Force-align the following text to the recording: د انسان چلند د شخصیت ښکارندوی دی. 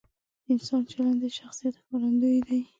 د 0.43 0.45
انسان 0.53 0.81
چلند 0.91 1.19
د 1.23 1.25
شخصیت 1.37 1.75
ښکارندوی 1.81 2.39
دی. 2.47 2.59